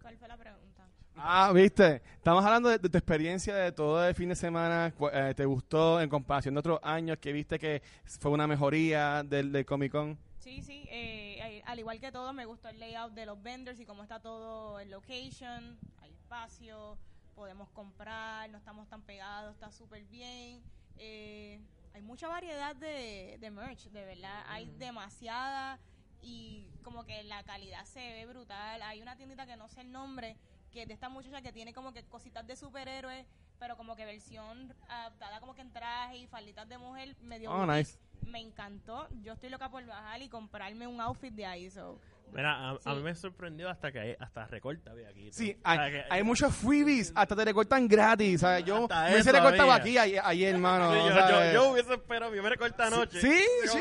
¿Cuál 0.00 0.16
fue 0.16 0.28
la 0.28 0.36
pregunta? 0.36 0.88
Ah, 1.16 1.52
viste. 1.54 2.02
Estamos 2.16 2.44
hablando 2.44 2.68
de, 2.68 2.78
de 2.78 2.88
tu 2.88 2.96
experiencia 2.98 3.54
de 3.54 3.72
todo 3.72 4.06
el 4.06 4.14
fin 4.14 4.28
de 4.28 4.36
semana. 4.36 4.92
eh, 5.12 5.34
¿Te 5.36 5.44
gustó 5.44 6.00
en 6.00 6.08
comparación 6.08 6.54
de 6.54 6.60
otros 6.60 6.80
años 6.82 7.18
que 7.18 7.32
viste 7.32 7.58
que 7.58 7.82
fue 8.04 8.30
una 8.30 8.46
mejoría 8.46 9.22
del, 9.22 9.52
del 9.52 9.64
Comic 9.66 9.92
Con? 9.92 10.18
Sí, 10.40 10.60
sí, 10.62 10.84
eh, 10.90 11.38
eh, 11.40 11.62
al 11.66 11.78
igual 11.78 12.00
que 12.00 12.10
todo, 12.10 12.32
me 12.32 12.44
gustó 12.46 12.68
el 12.68 12.78
layout 12.80 13.12
de 13.12 13.26
los 13.26 13.40
vendors 13.42 13.78
y 13.78 13.86
cómo 13.86 14.02
está 14.02 14.20
todo 14.20 14.80
el 14.80 14.90
location, 14.90 15.78
hay 16.00 16.12
espacio, 16.14 16.98
podemos 17.36 17.68
comprar, 17.70 18.50
no 18.50 18.58
estamos 18.58 18.88
tan 18.88 19.02
pegados, 19.02 19.54
está 19.54 19.70
súper 19.70 20.04
bien. 20.06 20.60
Eh, 20.98 21.60
hay 21.94 22.02
mucha 22.02 22.28
variedad 22.28 22.74
de, 22.76 23.36
de 23.40 23.50
merch, 23.50 23.84
de 23.90 24.04
verdad, 24.04 24.44
hay 24.48 24.66
demasiada 24.78 25.78
y 26.22 26.68
como 26.82 27.04
que 27.04 27.22
la 27.24 27.42
calidad 27.42 27.84
se 27.84 28.00
ve 28.00 28.26
brutal. 28.26 28.80
Hay 28.82 29.02
una 29.02 29.16
tiendita 29.16 29.46
que 29.46 29.56
no 29.56 29.68
sé 29.68 29.80
el 29.82 29.90
nombre, 29.92 30.36
que 30.70 30.82
es 30.82 30.88
de 30.88 30.94
esta 30.94 31.08
muchacha 31.08 31.42
que 31.42 31.52
tiene 31.52 31.74
como 31.74 31.92
que 31.92 32.04
cositas 32.04 32.46
de 32.46 32.56
superhéroes, 32.56 33.26
pero 33.58 33.76
como 33.76 33.94
que 33.96 34.04
versión 34.04 34.74
adaptada 34.88 35.40
como 35.40 35.54
que 35.54 35.60
en 35.62 35.72
traje 35.72 36.16
y 36.18 36.26
falditas 36.26 36.68
de 36.68 36.78
mujer, 36.78 37.16
medio 37.20 37.50
Oh, 37.50 37.58
boutique. 37.66 37.76
nice. 37.76 37.98
me 38.26 38.40
encantó. 38.40 39.08
Yo 39.22 39.32
estoy 39.34 39.50
loca 39.50 39.68
por 39.68 39.84
bajar 39.84 40.22
y 40.22 40.28
comprarme 40.28 40.86
un 40.86 41.00
outfit 41.00 41.32
de 41.34 41.44
ahí. 41.46 41.70
So. 41.70 41.98
Mira, 42.32 42.54
a, 42.54 42.70
a 42.72 42.78
Sí. 42.78 42.88
mí 42.90 43.02
me 43.02 43.14
sorprendió 43.14 43.68
hasta 43.68 43.92
que 43.92 43.98
hay, 44.00 44.16
hasta 44.18 44.46
recorta 44.46 44.92
había 44.92 45.08
aquí. 45.08 45.30
Sí, 45.32 45.54
O 45.58 45.62
sea, 45.70 45.82
hay, 45.82 45.92
que- 45.92 46.04
hay 46.08 46.22
muchos 46.22 46.54
freebies, 46.56 47.12
hasta 47.14 47.36
te 47.36 47.44
recortan 47.44 47.86
gratis. 47.86 48.40
¿sabes? 48.40 48.64
Yo 48.64 48.88
me 48.88 49.10
hubiese 49.12 49.30
eso 49.30 49.32
recortado 49.32 49.72
aquí 49.72 49.98
ayer, 49.98 50.54
hermano. 50.54 50.92
Sí, 50.92 50.98
yo, 50.98 51.28
yo, 51.28 51.52
yo 51.52 51.68
hubiese 51.72 51.92
esperado 51.94 52.30
mi 52.30 52.40
recorta 52.40 52.86
anoche. 52.86 53.20
Sí, 53.20 53.44
sí. 53.66 53.78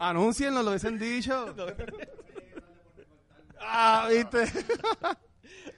Anúncienlo, 0.00 0.62
lo 0.64 0.70
hubiesen 0.70 0.98
dicho. 0.98 1.54
ah, 3.60 4.08
viste. 4.10 4.42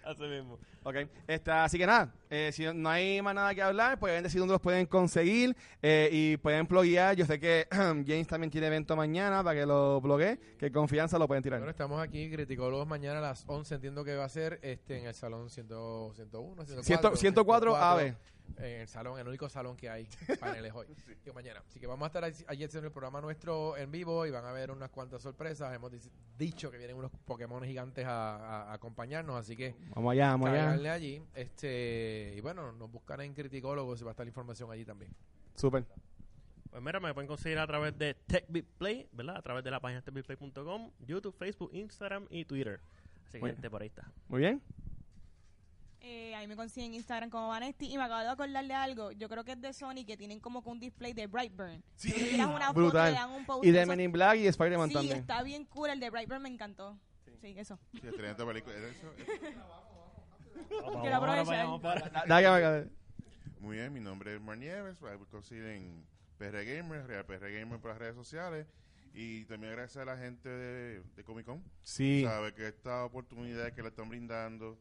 Así 0.05 0.23
mismo. 0.23 0.59
Ok, 0.85 0.95
está, 1.27 1.65
así 1.65 1.77
que 1.77 1.87
nada, 1.87 2.15
eh, 2.31 2.51
si 2.53 2.65
no 2.73 2.89
hay 2.89 3.21
más 3.21 3.35
nada 3.35 3.55
que 3.55 3.61
hablar, 3.63 3.99
pues 3.99 4.11
deben 4.13 4.23
decir 4.23 4.39
dónde 4.39 4.53
los 4.53 4.61
pueden 4.61 4.87
conseguir 4.87 5.57
eh, 5.83 6.09
y 6.11 6.37
pueden 6.39 6.67
bloguear. 6.67 7.15
Yo 7.17 7.27
sé 7.27 7.39
que 7.39 7.67
James 7.71 8.27
también 8.27 8.51
tiene 8.51 8.69
evento 8.69 8.97
mañana 8.97 9.43
para 9.45 9.61
que 9.61 9.67
lo 9.67 10.01
bloguee, 10.01 10.39
que 10.59 10.71
confianza 10.73 11.19
lo 11.19 11.27
pueden 11.27 11.43
tirar. 11.43 11.59
Bueno, 11.61 11.71
estamos 11.71 12.01
aquí, 12.01 12.31
Criticólogos, 12.31 12.87
mañana 12.87 13.19
a 13.19 13.23
las 13.23 13.45
11, 13.47 13.75
entiendo 13.75 14.05
que 14.05 14.15
va 14.17 14.25
a 14.25 14.29
ser 14.29 14.61
este 14.63 14.99
en 14.99 15.07
el 15.07 15.15
salón 15.15 15.51
100, 15.51 15.67
101, 15.67 16.65
104, 16.67 17.17
104 17.17 17.77
AB. 17.77 18.15
En 18.57 18.81
el 18.81 18.89
salón, 18.89 19.19
el 19.21 19.29
único 19.29 19.47
salón 19.51 19.77
que 19.77 19.91
hay 19.91 20.09
paneles 20.41 20.73
hoy. 20.75 20.87
Que 21.23 21.33
mañana. 21.35 21.63
Así 21.69 21.79
que 21.79 21.87
vamos 21.87 22.05
a 22.05 22.07
estar 22.07 22.25
allí 22.25 22.65
haciendo 22.65 22.87
el 22.87 22.93
programa 22.93 23.21
nuestro 23.21 23.77
en 23.77 23.91
vivo 23.91 24.25
y 24.25 24.31
van 24.31 24.47
a 24.47 24.53
ver 24.53 24.71
unas 24.71 24.89
cuantas 24.89 25.21
sorpresas. 25.21 25.75
Hemos 25.75 25.93
dic- 25.93 26.11
dicho 26.39 26.71
que 26.71 26.79
vienen 26.79 26.97
unos 26.97 27.11
Pokémon 27.27 27.63
gigantes 27.63 28.07
a, 28.07 28.37
a- 28.37 28.71
a 28.71 28.73
acompañarnos, 28.73 29.37
así 29.39 29.55
que 29.55 29.75
Vamos 29.95 30.13
allá, 30.13 30.29
vamos 30.31 30.49
allá. 30.49 30.73
Cáiganle 30.83 30.91
allí. 30.91 31.23
Este, 31.35 32.35
y 32.37 32.41
bueno, 32.41 32.73
nos 32.73 32.91
buscan 32.91 33.21
en 33.21 33.35
Criticólogos 33.35 34.01
y 34.01 34.05
va 34.05 34.11
a 34.11 34.13
estar 34.13 34.25
la 34.27 34.31
información 34.31 34.71
allí 34.71 34.85
también. 34.85 35.13
Súper. 35.55 35.85
Pues 36.71 36.83
mira, 36.83 37.01
me 37.01 37.13
pueden 37.15 37.27
conseguir 37.29 37.59
a 37.59 37.67
través 37.67 37.97
de 37.99 38.15
TechBitPlay, 38.15 39.09
¿verdad? 39.13 39.37
A 39.37 39.43
través 39.43 39.65
de 39.65 39.71
la 39.71 39.81
página 39.81 40.03
techbitplay.com, 40.03 40.91
YouTube, 41.07 41.35
Facebook, 41.37 41.71
Instagram 41.73 42.27
y 42.31 42.45
Twitter. 42.45 42.81
Así 43.27 43.33
que 43.33 43.41
Muy- 43.41 43.51
gente 43.53 43.71
por 43.71 43.83
ahí 43.83 43.89
está. 43.89 44.11
Muy 44.29 44.41
bien. 44.41 44.63
Eh, 46.01 46.35
ahí 46.37 46.47
me 46.47 46.55
consiguen 46.57 46.95
Instagram 46.95 47.29
como 47.29 47.49
Vanesti. 47.49 47.93
Y 47.93 47.97
me 47.97 48.05
acabo 48.05 48.21
de 48.23 48.29
acordar 48.29 48.67
de 48.67 48.73
algo. 48.75 49.11
Yo 49.13 49.29
creo 49.29 49.45
que 49.45 49.53
es 49.53 49.61
de 49.61 49.73
Sony 49.73 50.05
que 50.07 50.17
tienen 50.17 50.41
como 50.41 50.63
que 50.63 50.69
un 50.71 50.79
display 50.79 51.13
de 51.13 51.27
Brightburn. 51.27 51.83
Sí, 51.97 52.35
una 52.37 52.69
foto, 52.69 52.73
brutal. 52.75 53.13
dan 53.15 53.31
un 53.31 53.45
post, 53.45 53.65
Y 53.65 53.71
de 53.73 53.81
eso- 53.83 53.89
Men 53.89 54.01
in 54.01 54.13
Black 54.13 54.37
y 54.39 54.47
Spider-Man 54.47 54.89
Sí, 54.89 54.95
también. 54.95 55.19
está 55.19 55.43
bien 55.43 55.65
cool. 55.65 55.91
El 55.91 56.01
de 56.01 56.11
Brightburn 56.11 56.43
me 56.43 56.49
encantó. 56.49 56.97
Sí, 57.41 57.55
eso. 57.57 57.79
Sí, 57.93 57.99
excelente 58.07 58.45
película. 58.45 58.75
Eso- 58.77 59.13
Vamos, 59.17 59.27
Que 60.67 61.09
me- 61.51 62.91
Muy 63.61 63.77
bien, 63.77 63.93
mi 63.93 64.01
nombre 64.01 64.35
es 64.35 64.41
Mar 64.41 64.57
Nieves, 64.59 65.01
me 65.01 65.17
consiguen 65.27 66.05
PR 66.39 66.65
Gamer, 66.65 67.07
Real 67.07 67.25
PR 67.25 67.51
Gamer 67.53 67.79
por 67.81 67.91
las 67.91 67.99
redes 67.99 68.15
sociales. 68.15 68.67
Y 69.15 69.45
también 69.47 69.73
gracias 69.73 70.03
a 70.03 70.05
la 70.05 70.17
gente 70.17 70.49
de, 70.49 71.03
de 71.17 71.25
Comic 71.25 71.47
Con, 71.47 71.65
Sí. 71.83 72.23
sabe 72.25 72.55
que 72.55 72.69
esta 72.69 73.05
oportunidad 73.05 73.73
que 73.73 73.83
le 73.83 73.89
están 73.89 74.09
brindando 74.09 74.79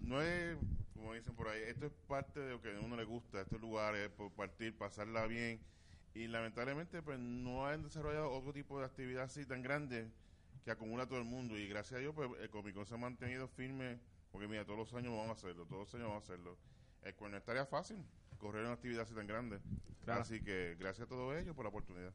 no 0.00 0.22
es, 0.22 0.56
como 0.94 1.12
dicen 1.12 1.34
por 1.34 1.48
ahí, 1.48 1.60
esto 1.66 1.86
es 1.86 1.92
parte 2.06 2.40
de 2.40 2.52
lo 2.52 2.62
que 2.62 2.74
a 2.74 2.80
uno 2.80 2.96
le 2.96 3.04
gusta, 3.04 3.40
estos 3.42 3.60
lugares, 3.60 4.08
por 4.10 4.30
partir, 4.32 4.76
pasarla 4.78 5.26
bien. 5.26 5.60
Y 6.14 6.28
lamentablemente 6.28 7.02
pues 7.02 7.18
no 7.18 7.66
han 7.66 7.82
desarrollado 7.82 8.30
otro 8.32 8.52
tipo 8.54 8.78
de 8.78 8.86
actividad 8.86 9.24
así 9.24 9.44
tan 9.44 9.62
grande 9.62 10.08
que 10.64 10.70
acumula 10.70 11.02
a 11.02 11.06
todo 11.06 11.18
el 11.18 11.24
mundo. 11.26 11.58
Y 11.58 11.68
gracias 11.68 11.98
a 11.98 12.00
Dios 12.00 12.14
pues 12.14 12.30
el 12.40 12.48
Comic 12.48 12.74
Con 12.74 12.86
se 12.86 12.94
ha 12.94 12.98
mantenido 12.98 13.46
firme 13.48 13.98
porque 14.32 14.48
mira, 14.48 14.64
todos 14.64 14.78
los 14.78 14.94
años 14.94 15.12
vamos 15.12 15.28
a 15.30 15.32
hacerlo, 15.32 15.64
todos 15.66 15.82
los 15.86 15.94
años 15.94 16.08
vamos 16.08 16.22
a 16.22 16.24
hacerlo. 16.24 16.56
Es 17.02 17.14
que 17.14 17.28
no 17.28 17.36
estaría 17.36 17.66
fácil 17.66 18.04
correr 18.38 18.64
una 18.64 18.74
actividad 18.74 19.02
así 19.02 19.14
tan 19.14 19.26
grande. 19.26 19.58
Claro. 20.04 20.20
Así 20.22 20.40
que 20.42 20.76
gracias 20.78 21.06
a 21.06 21.08
todos 21.08 21.34
ellos 21.36 21.54
por 21.54 21.64
la 21.64 21.70
oportunidad. 21.70 22.12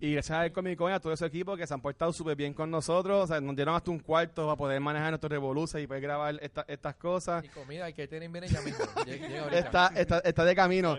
Y 0.00 0.12
gracias 0.12 0.36
al 0.38 0.52
Comic 0.52 0.76
Con 0.76 0.90
y 0.90 0.94
a 0.94 1.00
todo 1.00 1.12
ese 1.12 1.24
equipo 1.26 1.56
que 1.56 1.66
se 1.66 1.72
han 1.72 1.80
portado 1.80 2.12
súper 2.12 2.36
bien 2.36 2.52
con 2.52 2.70
nosotros. 2.70 3.24
O 3.24 3.26
sea, 3.26 3.40
nos 3.40 3.56
dieron 3.56 3.74
hasta 3.74 3.90
un 3.90 4.00
cuarto 4.00 4.44
para 4.46 4.56
poder 4.56 4.80
manejar 4.80 5.10
nuestros 5.10 5.30
revoluciones 5.30 5.84
y 5.84 5.86
poder 5.86 6.02
grabar 6.02 6.38
esta- 6.42 6.64
estas 6.68 6.96
cosas. 6.96 7.44
Y 7.44 7.48
comida, 7.48 7.86
hay 7.86 7.94
que 7.94 8.06
tener 8.06 8.28
viene 8.28 8.48
ya 8.48 8.60
mismo. 8.60 8.84
Llega, 9.06 9.28
llega. 9.28 9.48
Está, 9.58 9.86
está, 9.96 10.18
está 10.18 10.44
de 10.44 10.54
camino. 10.54 10.96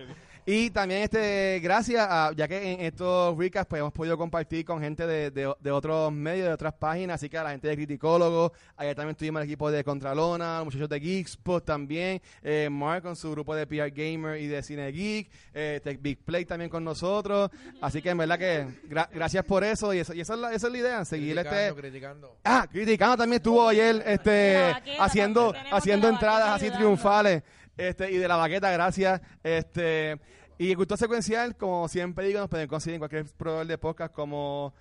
Y 0.48 0.70
también, 0.70 1.02
este 1.02 1.60
gracias 1.64 2.06
a, 2.08 2.32
ya 2.36 2.48
que 2.48 2.74
en 2.74 2.82
estos 2.82 3.36
recaps 3.36 3.66
pues, 3.68 3.80
hemos 3.80 3.92
podido 3.92 4.16
compartir 4.16 4.64
con 4.64 4.80
gente 4.80 5.08
de, 5.08 5.32
de, 5.32 5.52
de 5.60 5.72
otros 5.72 6.12
medios, 6.12 6.46
de 6.48 6.54
otras 6.54 6.74
páginas, 6.74 7.16
así 7.16 7.30
que 7.30 7.38
a 7.40 7.44
la 7.44 7.50
gente 7.50 7.68
de 7.68 7.76
Criticólogos, 7.76 8.52
ayer 8.78 8.96
también 8.96 9.16
tuvimos 9.16 9.42
el 9.42 9.48
equipo 9.48 9.72
de 9.72 9.84
Contralona, 9.84 10.58
los 10.58 10.66
muchachos 10.66 10.88
de 10.90 11.00
Geekspot 11.00 11.66
también, 11.66 12.22
eh, 12.44 12.70
Mark 12.72 13.02
con 13.02 13.16
su 13.16 13.32
grupo 13.32 13.56
de 13.56 13.66
PR 13.66 13.90
Gamer 13.90 14.40
y 14.40 14.46
de 14.46 14.62
Cine 14.62 14.92
Geek, 14.92 15.32
eh, 15.56 15.82
Tech 15.84 16.00
Big 16.00 16.20
Play 16.24 16.46
también 16.46 16.70
con 16.70 16.84
nosotros, 16.84 17.50
así 17.82 18.04
que 18.04 18.12
en 18.12 18.18
verdad 18.20 18.38
que 18.38 18.68
gra- 18.88 19.10
gracias 19.12 19.44
por 19.46 19.64
eso 19.64 19.96
y, 19.96 20.00
eso, 20.00 20.14
y 20.14 20.22
esa, 20.22 20.36
es 20.36 20.40
la, 20.40 20.54
esa 20.54 20.68
es 20.68 20.74
la 20.74 20.78
idea, 20.78 21.06
seguir 21.06 21.34
criticando, 21.34 21.60
este... 21.70 21.82
criticando. 21.82 22.38
Ah, 22.44 22.68
Criticano 22.72 23.18
también 23.18 23.38
estuvo 23.38 23.68
ayer 23.68 24.04
este, 24.06 24.76
haciendo, 25.00 25.56
haciendo 25.72 26.08
entradas 26.08 26.50
así 26.50 26.66
ayudando. 26.66 26.86
triunfales. 26.86 27.44
Este, 27.78 28.12
y 28.12 28.18
de 28.18 28.28
la 28.28 28.36
baqueta, 28.38 28.72
gracias. 28.72 29.22
Este, 29.44 30.20
y 30.58 30.74
gusto 30.76 30.96
secuencial, 30.98 31.56
como 31.58 31.88
siempre 31.88 32.28
digo, 32.28 32.40
nos 32.40 32.50
pueden 32.50 32.68
conseguir 32.68 32.96
en 32.96 33.00
cualquier 33.00 33.26
proveedor 33.38 33.68
de 33.68 33.78
podcast 33.78 34.14
como 34.14 34.74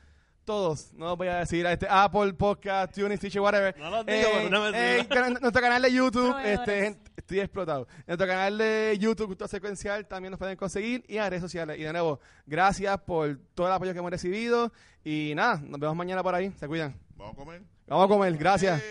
todos, 0.44 0.92
no 0.92 1.06
los 1.06 1.16
voy 1.16 1.28
a 1.28 1.36
decir, 1.38 1.64
este, 1.64 1.86
Apple 1.88 2.34
Podcast, 2.34 2.94
TuneIn, 2.94 3.16
Stitcher, 3.16 3.40
whatever. 3.40 3.74
No 3.78 3.88
los 3.90 4.04
digo, 4.04 4.28
pero 4.30 4.50
no 4.50 4.70
me 4.70 4.98
eh, 4.98 5.06
can- 5.08 5.38
nuestro 5.40 5.62
canal 5.62 5.80
de 5.80 5.90
YouTube, 5.90 6.36
este, 6.44 6.82
gente, 6.82 7.10
estoy 7.16 7.40
explotado. 7.40 7.88
Nuestro 8.06 8.26
canal 8.26 8.58
de 8.58 8.94
YouTube, 9.00 9.28
Gusto 9.28 9.48
Secuencial, 9.48 10.06
también 10.06 10.32
nos 10.32 10.38
pueden 10.38 10.56
conseguir 10.58 11.02
y 11.08 11.16
en 11.16 11.30
redes 11.30 11.40
sociales. 11.40 11.78
Y 11.78 11.82
de 11.84 11.92
nuevo, 11.92 12.20
gracias 12.44 12.98
por 13.00 13.38
todo 13.54 13.68
el 13.68 13.72
apoyo 13.72 13.92
que 13.94 13.98
hemos 14.00 14.10
recibido. 14.10 14.70
Y 15.02 15.32
nada, 15.34 15.62
nos 15.64 15.80
vemos 15.80 15.96
mañana 15.96 16.22
por 16.22 16.34
ahí. 16.34 16.52
Se 16.60 16.68
cuidan. 16.68 16.94
¿Vamos 17.16 17.32
a 17.32 17.36
comer? 17.36 17.62
Vamos 17.86 18.04
a 18.04 18.08
comer, 18.08 18.36
gracias. 18.36 18.82